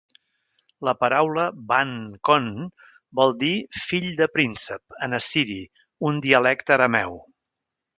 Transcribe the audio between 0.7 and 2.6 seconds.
La paraula Ban-Kon